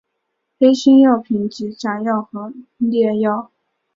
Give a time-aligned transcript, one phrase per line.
[0.57, 3.51] 黑心药品即假药和劣药。